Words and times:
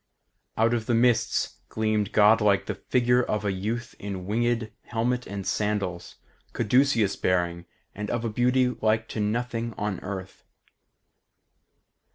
Out 0.57 0.73
of 0.73 0.87
the 0.87 0.95
mists 0.95 1.59
gleamed 1.69 2.11
godlike 2.11 2.65
the 2.65 2.73
figure 2.89 3.21
of 3.21 3.45
a 3.45 3.51
youth 3.51 3.93
in 3.99 4.25
winged 4.25 4.71
helmet 4.85 5.27
and 5.27 5.45
sandals, 5.45 6.15
caduceus 6.53 7.15
bearing, 7.15 7.67
and 7.93 8.09
of 8.09 8.25
a 8.25 8.29
beauty 8.31 8.69
like 8.69 9.07
to 9.09 9.19
nothing 9.19 9.75
on 9.77 9.99
earth. 9.99 10.43